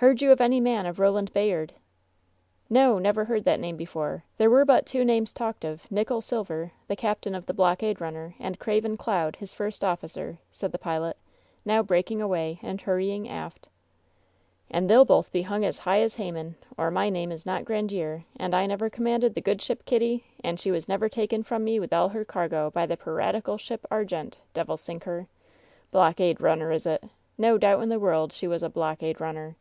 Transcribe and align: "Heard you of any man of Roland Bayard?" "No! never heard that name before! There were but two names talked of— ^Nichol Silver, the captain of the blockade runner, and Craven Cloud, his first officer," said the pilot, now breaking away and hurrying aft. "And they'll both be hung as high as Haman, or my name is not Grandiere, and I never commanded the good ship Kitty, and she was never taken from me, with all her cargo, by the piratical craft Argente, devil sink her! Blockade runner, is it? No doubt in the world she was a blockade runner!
"Heard 0.00 0.20
you 0.20 0.30
of 0.30 0.42
any 0.42 0.60
man 0.60 0.84
of 0.84 0.98
Roland 0.98 1.32
Bayard?" 1.32 1.72
"No! 2.68 2.98
never 2.98 3.24
heard 3.24 3.44
that 3.44 3.58
name 3.58 3.78
before! 3.78 4.24
There 4.36 4.50
were 4.50 4.66
but 4.66 4.84
two 4.84 5.06
names 5.06 5.32
talked 5.32 5.64
of— 5.64 5.84
^Nichol 5.90 6.22
Silver, 6.22 6.72
the 6.86 6.94
captain 6.94 7.34
of 7.34 7.46
the 7.46 7.54
blockade 7.54 7.98
runner, 7.98 8.34
and 8.38 8.58
Craven 8.58 8.98
Cloud, 8.98 9.36
his 9.36 9.54
first 9.54 9.82
officer," 9.82 10.38
said 10.50 10.70
the 10.70 10.78
pilot, 10.78 11.16
now 11.64 11.82
breaking 11.82 12.20
away 12.20 12.58
and 12.62 12.78
hurrying 12.82 13.26
aft. 13.26 13.70
"And 14.70 14.90
they'll 14.90 15.06
both 15.06 15.32
be 15.32 15.40
hung 15.40 15.64
as 15.64 15.78
high 15.78 16.02
as 16.02 16.16
Haman, 16.16 16.56
or 16.76 16.90
my 16.90 17.08
name 17.08 17.32
is 17.32 17.46
not 17.46 17.64
Grandiere, 17.64 18.24
and 18.38 18.54
I 18.54 18.66
never 18.66 18.90
commanded 18.90 19.34
the 19.34 19.40
good 19.40 19.62
ship 19.62 19.86
Kitty, 19.86 20.24
and 20.44 20.60
she 20.60 20.70
was 20.70 20.90
never 20.90 21.08
taken 21.08 21.42
from 21.42 21.64
me, 21.64 21.80
with 21.80 21.94
all 21.94 22.10
her 22.10 22.22
cargo, 22.22 22.68
by 22.70 22.84
the 22.84 22.98
piratical 22.98 23.56
craft 23.56 23.86
Argente, 23.90 24.34
devil 24.52 24.76
sink 24.76 25.04
her! 25.04 25.26
Blockade 25.90 26.42
runner, 26.42 26.70
is 26.70 26.84
it? 26.84 27.02
No 27.38 27.56
doubt 27.56 27.82
in 27.82 27.88
the 27.88 27.98
world 27.98 28.30
she 28.34 28.46
was 28.46 28.62
a 28.62 28.68
blockade 28.68 29.22
runner! 29.22 29.56